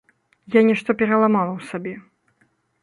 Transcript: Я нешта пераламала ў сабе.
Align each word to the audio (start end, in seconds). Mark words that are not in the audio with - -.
Я 0.55 0.61
нешта 0.69 0.89
пераламала 1.03 1.51
ў 1.55 1.61
сабе. 1.73 1.93